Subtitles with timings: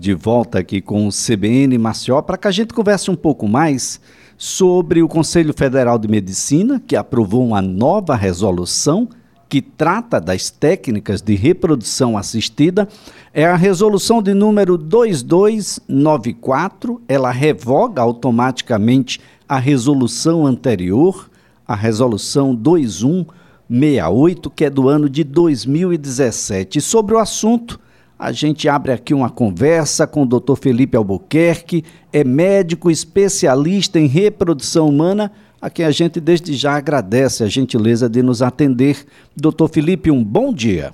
[0.00, 4.00] De volta aqui com o CBN Maceió para que a gente converse um pouco mais
[4.36, 9.08] sobre o Conselho Federal de Medicina, que aprovou uma nova resolução
[9.48, 12.86] que trata das técnicas de reprodução assistida.
[13.34, 17.02] É a resolução de número 2294.
[17.08, 21.28] Ela revoga automaticamente a resolução anterior,
[21.66, 26.78] a resolução 2168, que é do ano de 2017.
[26.78, 27.80] E sobre o assunto
[28.18, 30.56] a gente abre aqui uma conversa com o Dr.
[30.60, 35.30] Felipe Albuquerque, é médico especialista em reprodução humana,
[35.62, 38.96] a quem a gente desde já agradece a gentileza de nos atender.
[39.36, 40.90] Doutor Felipe, um bom dia.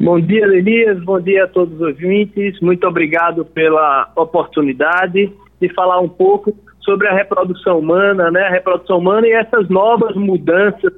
[0.00, 1.00] Bom dia, Elias.
[1.02, 2.60] Bom dia a todos os ouvintes.
[2.60, 8.42] Muito obrigado pela oportunidade de falar um pouco sobre a reprodução humana, né?
[8.42, 10.92] A reprodução humana e essas novas mudanças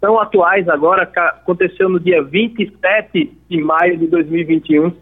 [0.00, 4.92] tão atuais agora, aconteceu no dia 27 de maio de 2021.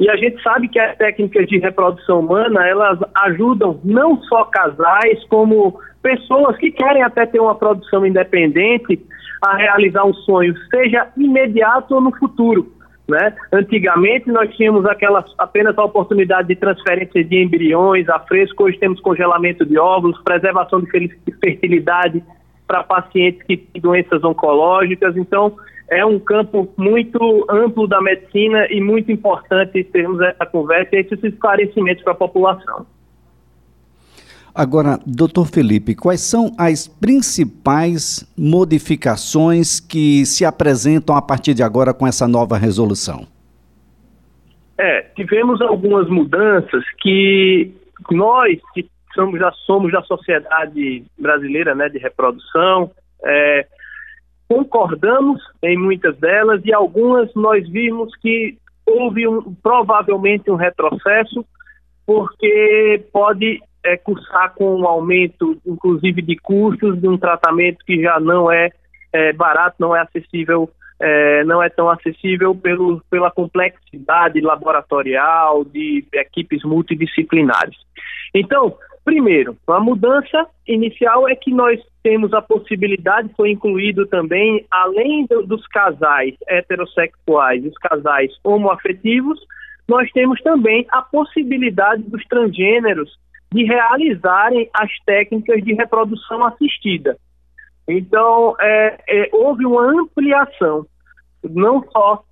[0.00, 5.24] E a gente sabe que as técnicas de reprodução humana, elas ajudam não só casais,
[5.28, 9.00] como pessoas que querem até ter uma produção independente
[9.42, 12.72] a realizar um sonho, seja imediato ou no futuro.
[13.08, 13.34] Né?
[13.52, 19.00] Antigamente nós tínhamos aquela, apenas a oportunidade de transferência de embriões a fresco, hoje temos
[19.00, 20.88] congelamento de óvulos, preservação de
[21.40, 22.22] fertilidade,
[22.68, 25.16] para pacientes que têm doenças oncológicas.
[25.16, 25.56] Então,
[25.90, 31.24] é um campo muito amplo da medicina e muito importante termos essa conversa e esses
[31.24, 32.86] esclarecimentos para a população.
[34.54, 41.94] Agora, doutor Felipe, quais são as principais modificações que se apresentam a partir de agora
[41.94, 43.26] com essa nova resolução?
[44.76, 47.72] É, tivemos algumas mudanças que
[48.10, 52.90] nós que somos, já somos da sociedade brasileira né, de reprodução,
[53.24, 53.66] é,
[54.48, 58.56] concordamos em muitas delas e algumas nós vimos que
[58.86, 61.44] houve um, provavelmente um retrocesso,
[62.06, 68.18] porque pode é, cursar com um aumento, inclusive, de custos de um tratamento que já
[68.18, 68.70] não é,
[69.12, 76.04] é barato, não é acessível, é, não é tão acessível pelo, pela complexidade laboratorial de
[76.12, 77.76] equipes multidisciplinares.
[78.34, 78.76] Então,
[79.08, 85.46] Primeiro, a mudança inicial é que nós temos a possibilidade, foi incluído também, além do,
[85.46, 89.40] dos casais heterossexuais os casais homoafetivos,
[89.88, 93.18] nós temos também a possibilidade dos transgêneros
[93.50, 97.16] de realizarem as técnicas de reprodução assistida.
[97.88, 100.84] Então, é, é, houve uma ampliação,
[101.42, 102.22] não só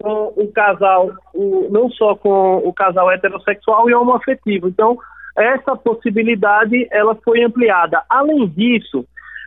[0.00, 4.66] com o casal, o, não só com o casal heterossexual e homoafetivo.
[4.66, 4.98] Então,
[5.38, 8.02] essa possibilidade ela foi ampliada.
[8.10, 9.04] Além disso,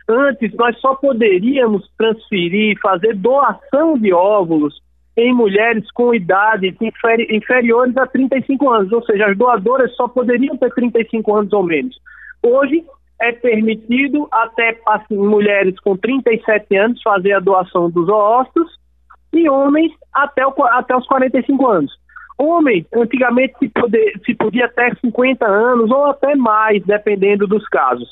[0.08, 4.80] antes nós só poderíamos transferir, fazer doação de óvulos
[5.16, 10.56] em mulheres com idades inferi inferiores a 35 anos, ou seja, as doadoras só poderiam
[10.56, 11.94] ter 35 anos ou menos.
[12.42, 12.82] Hoje
[13.20, 18.68] é permitido até assim, mulheres com 37 anos fazer a doação dos ósseos
[19.32, 22.01] e homens até, o, até os 45 anos.
[22.38, 28.08] Homem, antigamente se, poder, se podia até 50 anos ou até mais, dependendo dos casos.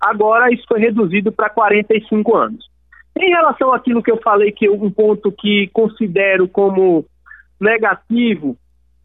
[0.00, 2.72] Agora isso foi reduzido para 45 anos.
[3.18, 7.04] Em relação àquilo que eu falei, que um ponto que considero como
[7.60, 8.56] negativo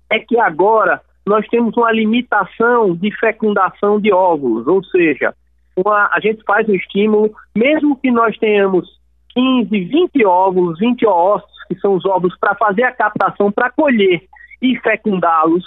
[0.10, 5.34] é que agora nós temos uma limitação de fecundação de óvulos, ou seja,
[5.76, 8.88] uma, a gente faz um estímulo, mesmo que nós tenhamos
[9.36, 14.22] 15, 20 óvulos, 20 óvulos, que são os óvulos para fazer a captação, para colher
[14.62, 15.66] e fecundá-los,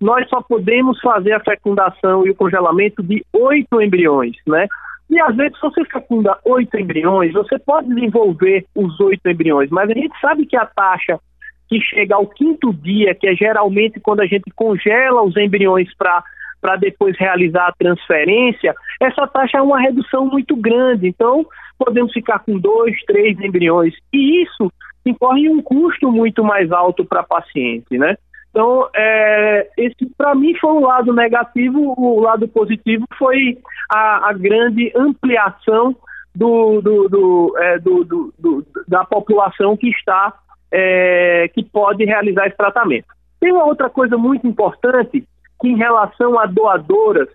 [0.00, 4.66] nós só podemos fazer a fecundação e o congelamento de oito embriões, né?
[5.08, 9.90] E às vezes, se você fecunda oito embriões, você pode desenvolver os oito embriões, mas
[9.90, 11.20] a gente sabe que a taxa
[11.68, 16.76] que chega ao quinto dia, que é geralmente quando a gente congela os embriões para
[16.76, 21.08] depois realizar a transferência, essa taxa é uma redução muito grande.
[21.08, 21.46] Então,
[21.78, 23.94] podemos ficar com dois, três embriões.
[24.12, 24.70] E isso
[25.10, 28.16] incorre um custo muito mais alto para paciente, né?
[28.50, 33.58] Então, é, esse para mim foi um lado negativo, o lado positivo foi
[33.88, 35.96] a, a grande ampliação
[36.34, 40.34] do, do, do, é, do, da população que está,
[40.70, 43.06] é, que pode realizar esse tratamento.
[43.40, 45.26] Tem uma outra coisa muito importante,
[45.60, 47.28] que em relação a doadoras,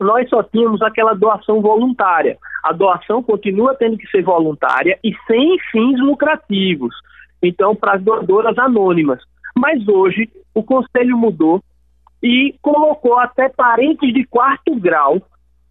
[0.00, 2.36] nós só tínhamos aquela doação voluntária.
[2.62, 6.94] A doação continua tendo que ser voluntária e sem fins lucrativos.
[7.42, 9.20] Então, para as doadoras anônimas.
[9.56, 11.62] Mas hoje o conselho mudou
[12.22, 15.20] e colocou até parentes de quarto grau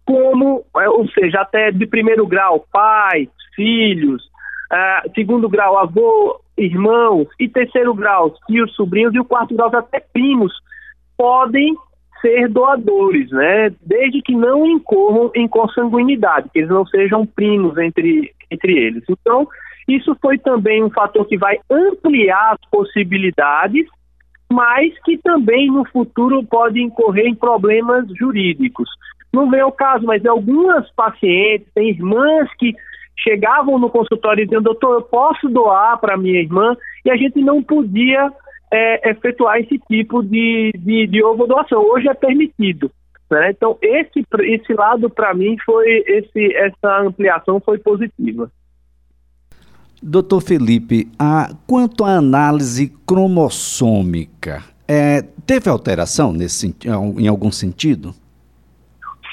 [0.04, 4.22] como, é, ou seja, até de primeiro grau, pais, filhos,
[4.72, 10.00] uh, segundo grau, avô, irmãos, e terceiro grau, tios, sobrinhos, e o quarto grau, até
[10.00, 10.52] primos,
[11.16, 11.74] podem
[12.22, 13.70] ser doadores, né?
[13.84, 19.04] Desde que não incorram em consanguinidade, que eles não sejam primos entre, entre eles.
[19.10, 19.46] Então,
[19.86, 23.86] isso foi também um fator que vai ampliar as possibilidades,
[24.50, 28.88] mas que também no futuro pode incorrer em problemas jurídicos.
[29.32, 32.74] Não vem ao caso, mas algumas pacientes, tem irmãs que
[33.18, 37.62] chegavam no consultório dizendo, doutor, eu posso doar para minha irmã, e a gente não
[37.62, 38.30] podia
[38.72, 41.82] é, efetuar esse tipo de, de, de ovo doação.
[41.82, 42.90] Hoje é permitido.
[43.30, 43.50] Né?
[43.50, 48.50] Então, esse, esse lado, para mim, foi esse, essa ampliação foi positiva.
[50.02, 56.74] Doutor Felipe, a, quanto à análise cromossômica, é, teve alteração nesse,
[57.18, 58.12] em algum sentido?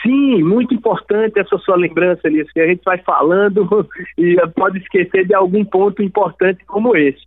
[0.03, 3.68] Sim, muito importante essa sua lembrança, Elias, que a gente vai falando
[4.18, 7.19] e pode esquecer de algum ponto importante como esse.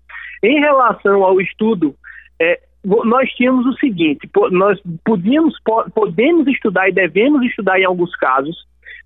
[0.42, 1.94] Em relação ao estudo,
[2.42, 5.54] é, nós tínhamos o seguinte: nós podíamos,
[5.94, 8.56] podemos estudar e devemos estudar em alguns casos,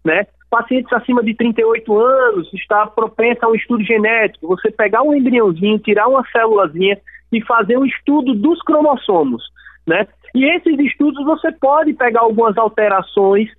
[0.04, 0.26] né?
[0.48, 4.46] Pacientes acima de 38 anos está propensa a um estudo genético.
[4.46, 6.98] Você pegar um embriãozinho, tirar uma célulazinha
[7.32, 9.42] e fazer um estudo dos cromossomos,
[9.86, 10.06] né?
[10.34, 13.50] E esses estudos você pode pegar algumas alterações,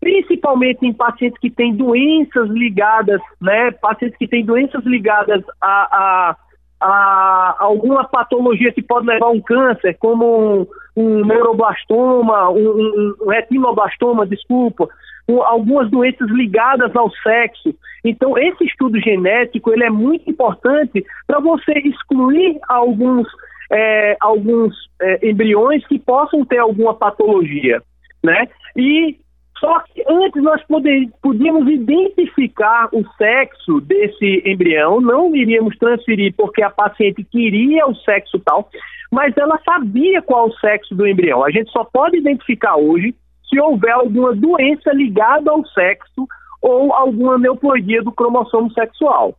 [0.00, 3.70] principalmente em pacientes que têm doenças ligadas, né?
[3.70, 5.82] Pacientes que têm doenças ligadas a,
[6.30, 6.36] a
[6.82, 13.28] a alguma patologia que pode levar a um câncer, como um, um neuroblastoma, um, um,
[13.28, 14.88] retinoblastoma, desculpa,
[15.28, 17.74] um, algumas doenças ligadas ao sexo.
[18.04, 23.28] Então, esse estudo genético ele é muito importante para você excluir alguns,
[23.70, 27.80] é, alguns é, embriões que possam ter alguma patologia,
[28.24, 28.48] né?
[28.76, 29.21] E
[29.62, 36.64] só que antes nós poder, podíamos identificar o sexo desse embrião, não iríamos transferir porque
[36.64, 38.68] a paciente queria o sexo tal,
[39.08, 41.44] mas ela sabia qual o sexo do embrião.
[41.44, 43.14] A gente só pode identificar hoje
[43.48, 46.26] se houver alguma doença ligada ao sexo
[46.60, 49.36] ou alguma neoploidia do cromossomo sexual.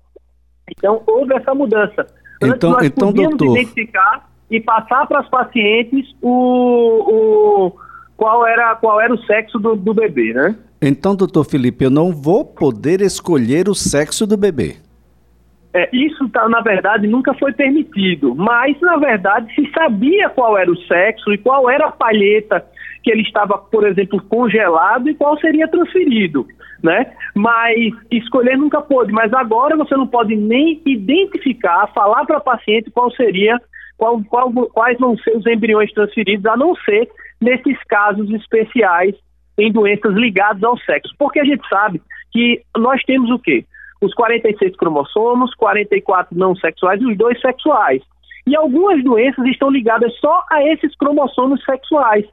[0.71, 2.07] Então, houve essa mudança.
[2.41, 3.57] Antes então, nós então, podíamos doutor...
[3.57, 7.82] identificar e passar para as pacientes o, o
[8.23, 10.55] qual era, qual era o sexo do, do bebê, né?
[10.81, 14.77] Então, doutor Felipe, eu não vou poder escolher o sexo do bebê.
[15.73, 20.71] É, isso, tá, na verdade, nunca foi permitido, mas, na verdade, se sabia qual era
[20.71, 22.65] o sexo e qual era a palheta
[23.03, 26.47] que ele estava, por exemplo, congelado e qual seria transferido,
[26.81, 27.11] né?
[27.35, 32.89] Mas escolher nunca pôde, mas agora você não pode nem identificar, falar para a paciente
[32.89, 33.59] qual seria,
[33.97, 37.09] qual, qual, quais vão ser os embriões transferidos, a não ser
[37.43, 39.15] nesses casos especiais
[39.57, 41.13] em doenças ligadas ao sexo.
[41.17, 42.01] Porque a gente sabe
[42.31, 43.65] que nós temos o quê?
[44.01, 48.01] Os 46 cromossomos, 44 não sexuais e os dois sexuais.
[48.45, 52.25] E algumas doenças estão ligadas só a esses cromossomos sexuais.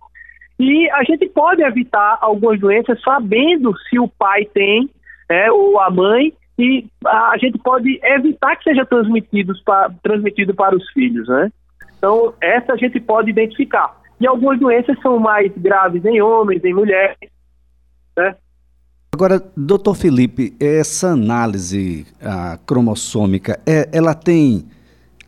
[0.58, 4.90] E a gente pode evitar algumas doenças sabendo se o pai tem
[5.28, 10.76] é, ou a mãe, e a gente pode evitar que seja transmitido para, transmitido para
[10.76, 11.50] os filhos, né?
[11.96, 13.94] Então, essa a gente pode identificar.
[14.20, 17.16] E algumas doenças são mais graves em homens, em mulheres,
[18.16, 18.36] né?
[19.12, 22.06] Agora, doutor Felipe, essa análise
[22.64, 24.66] cromossômica, é, ela tem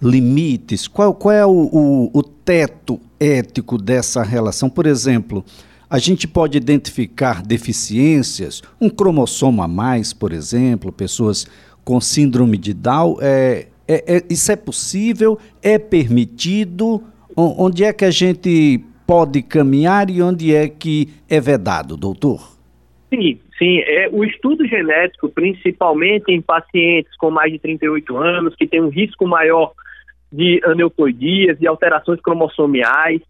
[0.01, 0.87] limites?
[0.87, 4.71] Qual, qual é o, o, o teto ético dessa relação?
[4.71, 5.45] Por exemplo,
[5.91, 11.47] a gente pode identificar deficiências, um cromossomo a mais, por exemplo, pessoas
[11.85, 13.19] com síndrome de Down.
[13.21, 15.39] É, é, é, isso é possível?
[15.61, 17.03] É permitido?
[17.37, 22.41] Onde é que a gente pode caminhar e onde é que é vedado, doutor?
[23.11, 23.81] Sim, sim.
[23.81, 28.89] É, o estudo genético, principalmente em pacientes com mais de 38 anos, que têm um
[28.89, 29.73] risco maior
[30.33, 33.21] de aneuploidias e alterações cromossomiais,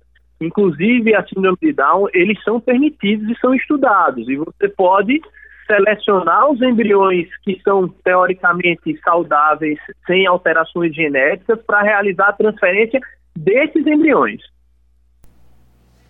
[0.40, 4.28] inclusive a síndrome de Down, eles são permitidos e são estudados.
[4.28, 5.20] E você pode
[5.66, 13.00] selecionar os embriões que são teoricamente saudáveis, sem alterações genéticas, para realizar a transferência
[13.36, 14.40] desses embriões.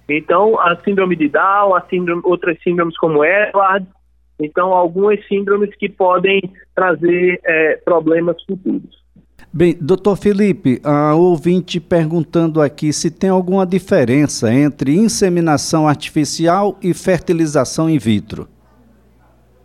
[0.08, 3.86] Então, a síndrome de Down, a síndrome, outras síndromes como Edward,
[4.40, 6.42] então algumas síndromes que podem
[6.74, 9.02] trazer é, problemas futuros.
[9.54, 16.94] Bem, doutor Felipe, a ouvinte perguntando aqui se tem alguma diferença entre inseminação artificial e
[16.94, 18.48] fertilização in vitro.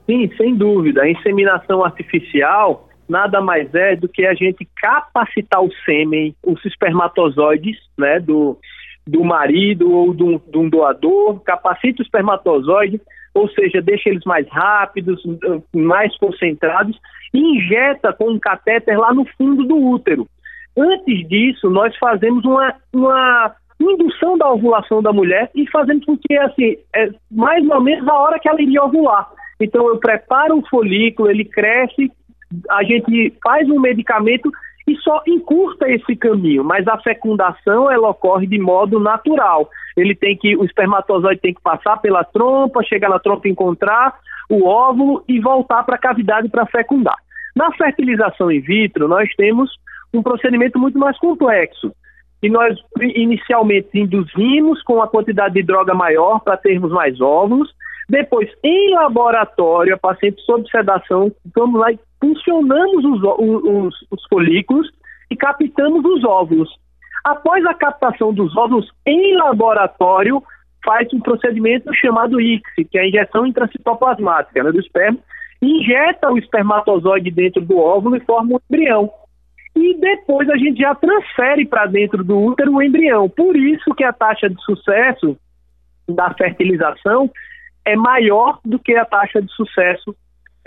[0.06, 1.04] Sim, sem dúvida.
[1.04, 7.78] A inseminação artificial nada mais é do que a gente capacitar o sêmen, os espermatozoides,
[7.98, 8.58] né, do,
[9.06, 13.02] do marido ou de um, de um doador, capacita o espermatozoide
[13.38, 15.22] ou seja, deixa eles mais rápidos,
[15.74, 17.00] mais concentrados,
[17.34, 20.28] e injeta com um catéter lá no fundo do útero.
[20.76, 26.36] Antes disso, nós fazemos uma, uma indução da ovulação da mulher e fazemos com que,
[26.38, 29.30] assim, é mais ou menos a hora que ela iria ovular.
[29.60, 32.12] Então, eu preparo o folículo, ele cresce,
[32.70, 34.52] a gente faz um medicamento
[34.88, 39.70] e só encurta esse caminho, mas a fecundação ela ocorre de modo natural.
[39.98, 44.16] Ele tem que o espermatozoide tem que passar pela trompa, chegar na trompa encontrar
[44.50, 47.18] o óvulo e voltar para a cavidade para fecundar.
[47.54, 49.70] Na fertilização in vitro, nós temos
[50.14, 51.92] um procedimento muito mais complexo.
[52.42, 57.70] E nós inicialmente induzimos com a quantidade de droga maior para termos mais óvulos.
[58.08, 64.90] Depois, em laboratório, a paciente sob sedação, vamos lá e funcionamos os, os, os folículos
[65.30, 66.70] e captamos os óvulos.
[67.24, 70.42] Após a captação dos óvulos em laboratório,
[70.84, 75.20] faz um procedimento chamado ICSI, que é a injeção intracitoplasmática né, do esperma,
[75.62, 79.12] injeta o espermatozoide dentro do óvulo e forma um embrião.
[79.76, 83.30] E depois a gente já transfere para dentro do útero o embrião.
[83.30, 85.38] Por isso que a taxa de sucesso
[86.08, 87.30] da fertilização
[87.86, 90.16] é maior do que a taxa de sucesso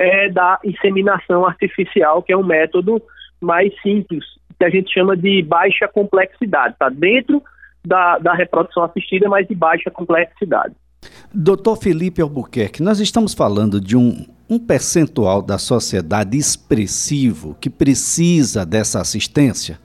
[0.00, 3.00] é, da inseminação artificial, que é um método
[3.38, 4.24] mais simples,
[4.58, 6.72] que a gente chama de baixa complexidade.
[6.72, 7.42] Está dentro
[7.84, 10.74] da, da reprodução assistida, mas de baixa complexidade.
[11.32, 18.64] Doutor Felipe Albuquerque, nós estamos falando de um, um percentual da sociedade expressivo que precisa
[18.64, 19.78] dessa assistência?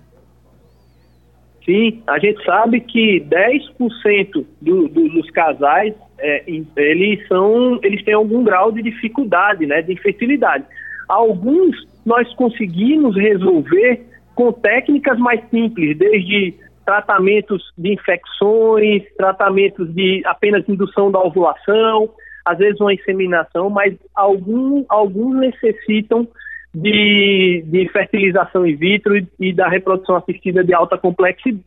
[1.65, 8.13] Sim, a gente sabe que 10% do, do, dos casais é, eles são, eles têm
[8.13, 10.65] algum grau de dificuldade, né, de infertilidade.
[11.07, 14.01] Alguns nós conseguimos resolver
[14.33, 16.53] com técnicas mais simples, desde
[16.85, 22.09] tratamentos de infecções, tratamentos de apenas indução da ovulação,
[22.43, 26.27] às vezes uma inseminação, mas algum, alguns necessitam
[26.75, 31.63] de, de fertilização in vitro e, e, da reprodução assistida de alta complexidade.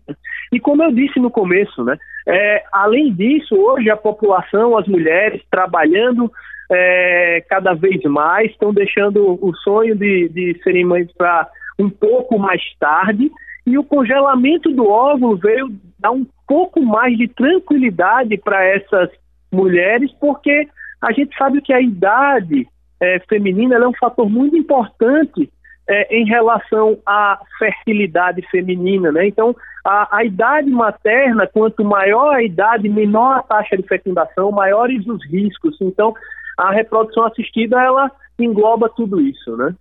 [0.52, 1.96] E como eu disse no começo, né,
[2.26, 6.30] é, além disso, hoje a população, as mulheres trabalhando
[6.70, 11.48] é, cada vez mais, estão deixando o sonho de, de serem mães para
[11.78, 13.30] um pouco mais tarde,
[13.66, 19.10] e o congelamento do óvulo veio dar um pouco mais de tranquilidade para essas
[19.52, 20.68] mulheres, porque
[21.00, 22.66] a gente sabe que a idade
[23.00, 25.50] é, feminina é um fator muito importante
[25.88, 29.26] é, em relação à fertilidade feminina, né?
[29.26, 35.06] Então, a, a, idade materna, quanto maior a idade, menor a taxa de fecundação, maiores
[35.06, 35.76] os riscos.
[35.80, 36.12] Então,
[36.58, 39.74] a reprodução assistida, ela engloba tudo isso, né?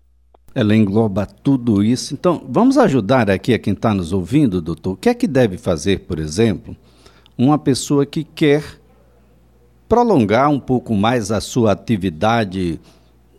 [0.56, 2.14] Ela engloba tudo isso.
[2.14, 4.94] Então, vamos ajudar aqui a quem está nos ouvindo, doutor.
[4.94, 6.76] O que é que deve fazer, por exemplo,
[7.38, 8.64] uma pessoa que quer
[9.90, 12.80] prolongar um pouco mais a sua atividade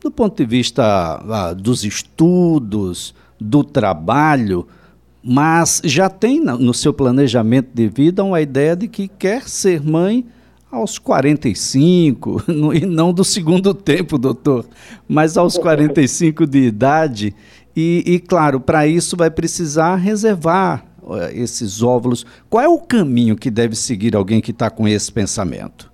[0.02, 4.66] do ponto de vista ah, dos estudos, do trabalho,
[5.22, 10.24] mas já tem no seu planejamento de vida uma ideia de que quer ser mãe
[10.70, 12.42] aos 45,
[12.74, 14.66] e não do segundo tempo, doutor,
[15.08, 17.34] mas aos 45 de idade.
[17.74, 22.26] E, e claro, para isso vai precisar reservar uh, esses óvulos.
[22.50, 25.90] Qual é o caminho que deve seguir alguém que está com esse pensamento?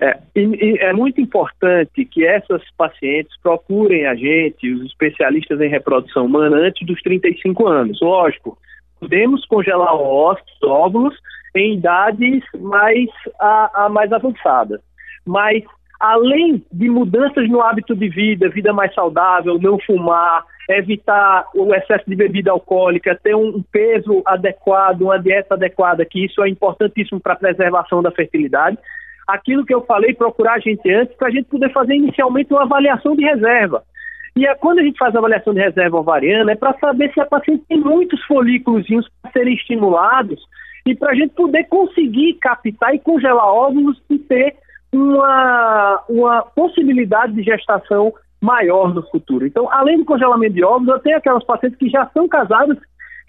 [0.00, 5.68] É, e, e é muito importante que essas pacientes procurem a gente, os especialistas em
[5.68, 8.00] reprodução humana, antes dos 35 anos.
[8.00, 8.56] Lógico,
[8.98, 11.14] podemos congelar os óvulos
[11.54, 14.80] em idades mais, a, a mais avançadas.
[15.26, 15.62] Mas,
[15.98, 22.04] além de mudanças no hábito de vida, vida mais saudável, não fumar, evitar o excesso
[22.08, 27.34] de bebida alcoólica, ter um peso adequado, uma dieta adequada, que isso é importantíssimo para
[27.34, 28.78] a preservação da fertilidade,
[29.34, 32.62] aquilo que eu falei, procurar a gente antes, para a gente poder fazer inicialmente uma
[32.62, 33.82] avaliação de reserva.
[34.36, 37.20] E é, quando a gente faz a avaliação de reserva ovariana, é para saber se
[37.20, 38.86] a paciente tem muitos folículos
[39.20, 40.40] para serem estimulados
[40.86, 44.56] e para a gente poder conseguir captar e congelar óvulos e ter
[44.92, 49.46] uma, uma possibilidade de gestação maior no futuro.
[49.46, 52.78] Então, além do congelamento de óvulos, eu tenho aquelas pacientes que já são casadas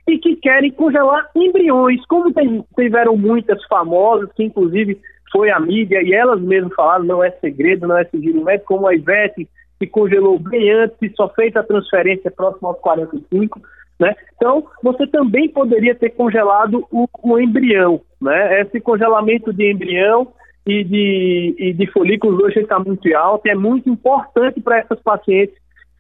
[0.08, 5.00] e que querem congelar embriões, como tem, tiveram muitas famosas, que inclusive
[5.32, 8.88] foi a mídia, e elas mesmas falaram, não é segredo, não é sigilo médico, como
[8.88, 9.48] a Ivete,
[9.80, 13.60] que congelou bem antes e só fez a transferência próximo aos 45,
[14.00, 14.16] né?
[14.36, 18.62] Então, você também poderia ter congelado o, o embrião, né?
[18.62, 20.34] Esse congelamento de embrião
[20.66, 25.00] e de, e de folículos hoje está muito alto e é muito importante para essas
[25.02, 25.56] pacientes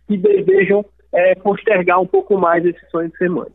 [0.07, 3.49] que desejam é, postergar um pouco mais esse sonho de ser mãe.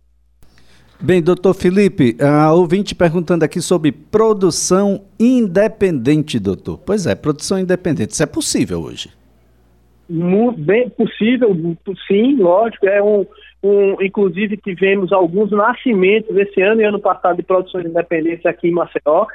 [1.00, 6.78] Bem, doutor Felipe, a ouvinte perguntando aqui sobre produção independente, doutor.
[6.78, 8.12] Pois é, produção independente.
[8.12, 9.10] Isso é possível hoje?
[10.08, 11.54] Muito bem possível,
[12.06, 12.86] sim, lógico.
[12.86, 13.26] É um,
[13.62, 18.72] um, inclusive tivemos alguns nascimentos esse ano e ano passado de produções independentes aqui em
[18.72, 19.26] Maceió.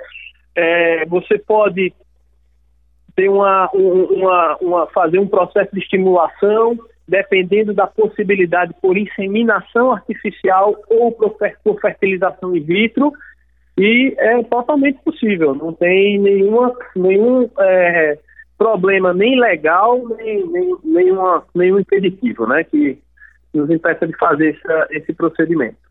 [0.56, 1.94] É, você pode
[3.16, 6.78] ter uma, uma, uma, fazer um processo de estimulação
[7.12, 11.36] dependendo da possibilidade por inseminação artificial ou por,
[11.82, 13.12] fertilização in vitro,
[13.78, 18.18] e é totalmente possível, não tem nenhuma, nenhum é,
[18.58, 22.98] problema nem legal, nem, nem, nenhuma, nenhum impeditivo né, que
[23.54, 25.91] nos impeça de fazer essa, esse procedimento.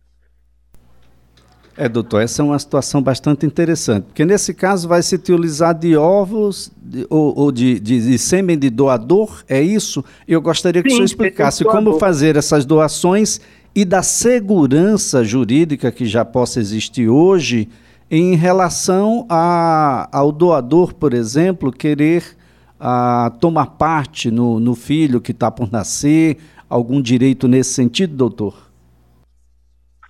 [1.81, 5.97] É, doutor, essa é uma situação bastante interessante, porque nesse caso vai se utilizar de
[5.97, 10.05] ovos de, ou, ou de, de, de, sêmen de doador, é isso?
[10.29, 13.41] Eu gostaria que Sim, o senhor explicasse como fazer essas doações
[13.75, 17.67] e da segurança jurídica que já possa existir hoje
[18.11, 22.37] em relação a, ao doador, por exemplo, querer
[22.79, 26.37] a, tomar parte no, no filho que está por nascer,
[26.69, 28.70] algum direito nesse sentido, doutor?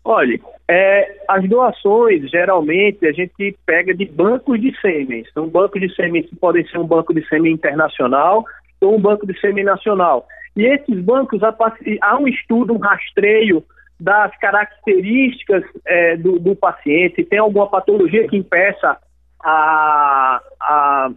[0.04, 5.24] Olha, é, as doações, geralmente, a gente pega de bancos de sêmen.
[5.30, 8.44] Então, bancos de sêmen podem ser um banco de sêmen internacional
[8.80, 10.26] ou um banco de sêmen nacional.
[10.56, 13.62] E esses bancos, há um estudo, um rastreio
[14.00, 18.96] das características é, do, do, paciente, se tem alguma patologia que impeça
[19.42, 21.10] a, a,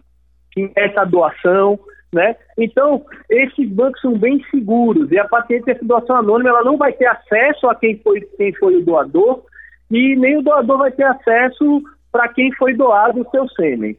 [0.52, 1.78] que impeça a doação,
[2.14, 2.36] né?
[2.56, 6.92] Então, esses bancos são bem seguros e a paciente dessa doação anônima ela não vai
[6.92, 9.42] ter acesso a quem foi, quem foi o doador
[9.90, 13.96] e nem o doador vai ter acesso para quem foi doado o seu sêmen.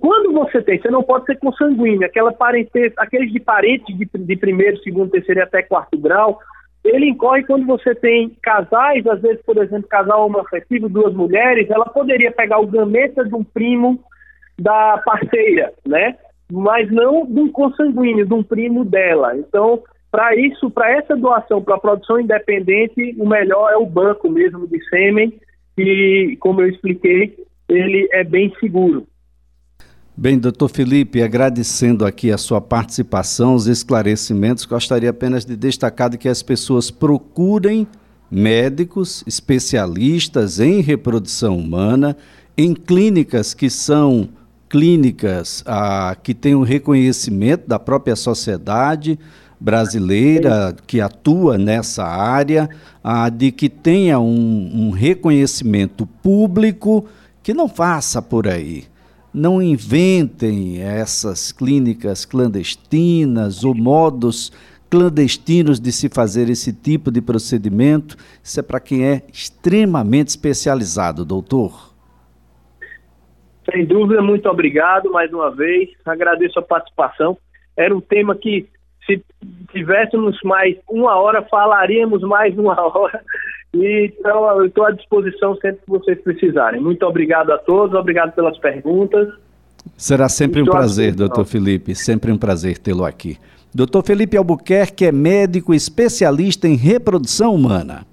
[0.00, 2.34] Quando você tem, você não pode ser consanguíneo, aquela
[2.96, 6.38] aqueles de parentes de, de primeiro, segundo, terceiro e até quarto grau,
[6.84, 11.86] ele incorre quando você tem casais, às vezes, por exemplo, casal homoafetivo, duas mulheres, ela
[11.86, 14.02] poderia pegar o gameta de um primo
[14.58, 16.16] da parceira, né?
[16.50, 19.36] Mas não de um consanguíneo, de um primo dela.
[19.36, 24.28] Então, para isso, para essa doação, para a produção independente, o melhor é o banco
[24.28, 25.32] mesmo de sêmen,
[25.78, 27.36] e, como eu expliquei,
[27.68, 29.06] ele é bem seguro.
[30.16, 36.28] Bem, doutor Felipe, agradecendo aqui a sua participação, os esclarecimentos, gostaria apenas de destacar que
[36.28, 37.86] as pessoas procurem
[38.30, 42.16] médicos especialistas em reprodução humana,
[42.56, 44.28] em clínicas que são
[44.70, 49.18] clínicas ah, que têm um reconhecimento da própria sociedade
[49.58, 52.70] brasileira que atua nessa área,
[53.02, 57.04] ah, de que tenha um, um reconhecimento público,
[57.42, 58.84] que não faça por aí.
[59.34, 64.52] Não inventem essas clínicas clandestinas ou modos
[64.88, 68.16] clandestinos de se fazer esse tipo de procedimento.
[68.42, 71.89] Isso é para quem é extremamente especializado, doutor.
[73.68, 75.90] Sem dúvida, muito obrigado mais uma vez.
[76.04, 77.36] Agradeço a participação.
[77.76, 78.66] Era um tema que,
[79.06, 79.22] se
[79.72, 83.22] tivéssemos mais uma hora, falaríamos mais uma hora.
[83.72, 86.80] Então, eu estou à disposição sempre que vocês precisarem.
[86.80, 89.28] Muito obrigado a todos, obrigado pelas perguntas.
[89.96, 93.38] Será sempre um prazer, doutor Felipe, sempre um prazer tê-lo aqui.
[93.72, 98.04] Doutor Felipe Albuquerque é médico especialista em reprodução humana.